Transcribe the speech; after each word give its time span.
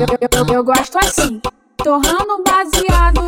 Eu, 0.00 0.06
eu, 0.54 0.64
gosto 0.64 0.96
assim, 0.96 1.38
torrando 1.76 2.42
baseado. 2.42 3.20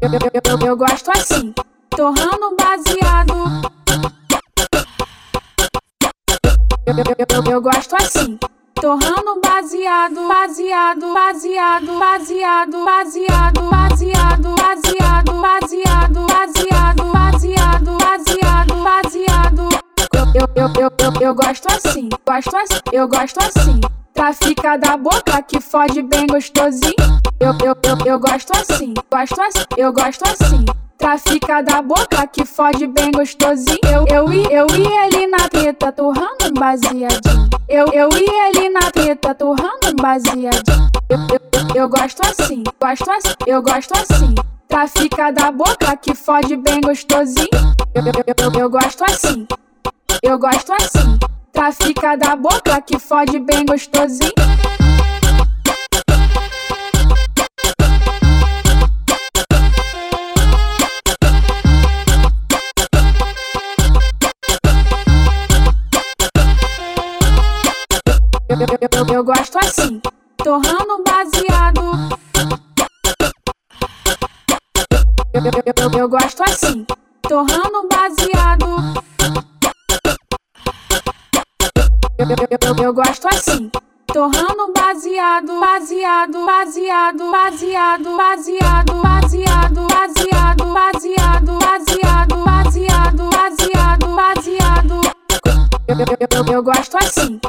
Eu, 0.00 0.10
eu, 0.10 0.66
eu 0.66 0.76
gosto 0.78 1.10
assim, 1.10 1.52
torrando 1.90 2.56
baseado. 2.56 3.34
Eu, 7.50 7.60
gosto 7.60 7.96
assim, 7.96 8.38
torrando 8.74 9.30
assim. 9.30 9.40
baseado, 9.42 10.26
baseado, 10.26 11.12
baseado, 11.12 11.98
baseado, 11.98 12.84
baseado, 12.84 13.70
baseado, 13.70 14.54
baseado. 14.56 15.40
baseado. 15.42 15.67
Eu, 20.76 20.90
eu, 20.98 21.20
eu, 21.20 21.34
gosto 21.34 21.66
assim, 21.68 22.08
gosto 22.26 22.56
assim, 22.56 22.80
eu 22.92 23.08
gosto 23.08 23.38
assim. 23.38 23.80
Trafica 24.12 24.76
da 24.76 24.96
boca 24.96 25.40
que 25.42 25.60
fode 25.60 26.02
bem 26.02 26.26
gostosinho. 26.26 26.94
Eu, 27.38 27.52
eu, 27.64 27.76
eu, 27.82 28.06
eu 28.06 28.18
gosto 28.18 28.52
assim, 28.56 28.94
gosto 29.10 29.40
assim, 29.40 29.64
eu 29.76 29.92
gosto 29.92 30.22
assim. 30.24 30.64
Trafica 30.98 31.62
da 31.62 31.80
boca 31.80 32.26
que 32.26 32.44
fode 32.44 32.86
bem 32.88 33.12
gostosinho. 33.12 33.78
Eu, 33.84 34.04
eu 34.08 34.32
eu 34.50 34.66
e 34.76 35.06
ele 35.06 35.26
na 35.28 35.48
treta, 35.48 35.92
torrando 35.92 36.52
baseadinho. 36.58 37.48
Eu, 37.68 37.86
eu 37.92 38.08
e 38.12 38.56
ele 38.56 38.68
na 38.70 38.90
treta, 38.90 39.34
torrando 39.34 39.94
baseadinho. 40.00 40.90
Eu, 41.08 41.18
eu, 41.18 41.40
eu, 41.52 41.82
eu 41.82 41.88
gosto 41.88 42.20
assim, 42.26 42.64
gosto 42.80 43.10
assim, 43.10 43.34
eu 43.46 43.62
gosto 43.62 43.92
assim. 43.92 44.34
Trafica 44.66 45.30
da 45.30 45.50
boca 45.52 45.96
que 45.96 46.14
fode 46.14 46.56
bem 46.56 46.80
gostosinho. 46.80 47.48
Eu, 47.94 48.04
eu, 48.04 48.52
eu, 48.52 48.60
eu 48.60 48.70
gosto 48.70 49.02
assim, 49.04 49.46
eu 50.22 50.38
gosto 50.38 50.72
assim. 50.72 51.18
Trafica 51.52 52.16
da 52.16 52.36
boca 52.36 52.80
que 52.80 52.98
fode 52.98 53.38
bem 53.40 53.64
gostosinho. 53.64 54.32
Eu, 69.12 69.24
gosto 69.24 69.58
assim, 69.58 70.00
torrando 70.36 71.04
baseado. 71.04 72.18
Eu 75.96 76.08
gosto 76.08 76.42
assim, 76.42 76.86
torrando 77.22 77.88
baseado. 77.88 79.07
Eu, 82.18 82.26
eu, 82.26 82.84
eu, 82.84 82.92
gosto 82.92 83.28
assim, 83.28 83.70
torrando 84.08 84.72
baseado, 84.74 85.60
baseado, 85.60 86.44
baseado, 86.44 87.30
baseado, 87.30 88.16
baseado, 88.16 88.92
baseado, 89.00 89.86
baseado, 89.86 90.64
baseado, 90.74 91.58
baseado, 91.60 92.44
baseado, 92.44 93.30
baseado, 93.30 94.16
baseado. 94.16 95.00
Eu, 96.52 96.60
gosto 96.64 96.96
assim, 96.98 97.40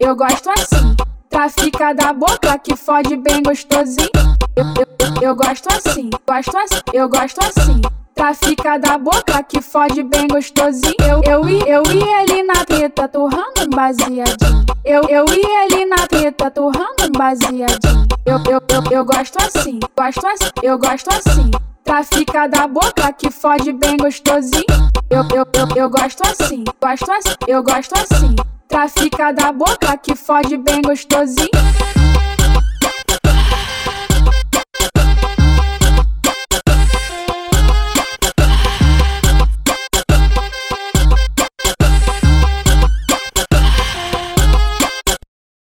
eu 0.00 0.16
gosto 0.16 0.50
assim. 0.50 0.96
Trafica 1.30 1.94
da 1.94 2.12
boca 2.12 2.58
que 2.58 2.74
fode 2.74 3.16
bem 3.16 3.40
gostosinho. 3.40 4.10
Eu, 4.56 5.22
eu, 5.22 5.36
gosto 5.36 5.68
assim, 5.72 6.10
gosto 6.26 6.58
assim, 6.58 6.80
eu 6.92 7.08
gosto 7.08 7.38
assim. 7.38 7.80
Trafica 8.14 8.78
da 8.78 8.98
boca 8.98 9.42
que 9.42 9.62
fode 9.62 10.02
bem 10.02 10.28
gostosinho. 10.28 10.94
Eu, 11.00 11.22
eu 11.24 11.48
e 11.48 11.58
eu 11.66 11.82
e 11.86 12.30
ele 12.30 12.42
na 12.42 12.64
treta, 12.64 13.08
torrando 13.08 13.61
baseadinho. 13.74 14.64
Eu, 14.84 15.02
eu 15.08 15.24
e 15.28 15.72
ele 15.72 15.86
na 15.86 16.06
treta, 16.06 16.50
torrando 16.50 17.10
baseadinho. 17.16 18.06
Eu, 18.24 18.38
eu, 18.38 18.60
eu, 18.68 18.92
eu 18.92 19.04
gosto 19.04 19.36
assim, 19.38 19.80
gosto 19.96 20.26
assim, 20.26 20.50
eu 20.62 20.78
gosto 20.78 21.08
assim. 21.08 21.50
Trafica 21.84 22.46
da 22.46 22.68
boca 22.68 23.12
que 23.12 23.30
fode 23.30 23.72
bem 23.72 23.96
gostosinho. 23.96 24.64
Eu, 25.10 25.22
eu, 25.34 25.46
eu, 25.52 25.76
eu 25.76 25.90
gosto 25.90 26.22
assim, 26.22 26.64
gosto 26.80 27.10
assim, 27.10 27.34
eu 27.48 27.62
gosto 27.62 27.92
assim. 27.94 28.36
Trafica 28.68 29.32
da 29.32 29.52
boca 29.52 29.96
que 29.98 30.14
fode 30.14 30.56
bem 30.56 30.80
gostosinho. 30.82 31.50